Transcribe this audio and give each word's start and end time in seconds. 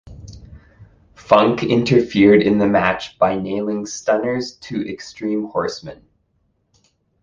Funk 1.13 1.61
interfered 1.61 2.41
in 2.41 2.57
the 2.57 2.65
match 2.65 3.19
by 3.19 3.35
nailing 3.37 3.85
stunners 3.85 4.53
to 4.55 4.81
Extreme 4.91 5.49
Horsemen. 5.49 6.01